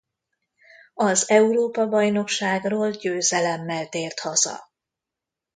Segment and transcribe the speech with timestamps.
[0.93, 4.71] Az Európa-bajnokságról győzelemmel tért haza.